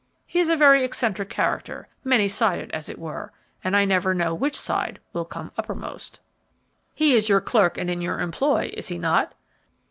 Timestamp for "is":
0.39-0.49, 7.15-7.29, 8.73-8.87